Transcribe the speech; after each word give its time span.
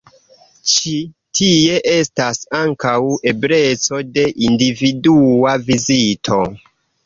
Ĉi 0.69 0.93
tie 1.39 1.75
estas 1.97 2.41
ankaŭ 2.61 2.95
ebleco 3.35 4.01
de 4.19 4.27
individua 4.51 5.57
vizito. 5.73 6.45